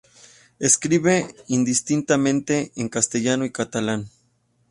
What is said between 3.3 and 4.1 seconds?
y catalán.